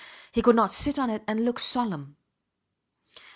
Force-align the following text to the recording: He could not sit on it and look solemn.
He 0.31 0.41
could 0.41 0.55
not 0.55 0.73
sit 0.73 0.97
on 0.97 1.11
it 1.11 1.23
and 1.27 1.45
look 1.45 1.59
solemn. 1.59 2.17